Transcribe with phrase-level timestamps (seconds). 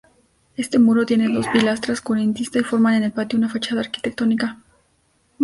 [0.57, 4.57] Este muro tiene dos pilastras corintias y forman en el patio una fachada arquitectónica.